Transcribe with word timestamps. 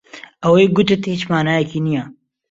ئەوەی 0.43 0.71
گوتت 0.75 1.01
هیچ 1.11 1.21
مانایەکی 1.31 1.79
نییە. 1.85 2.03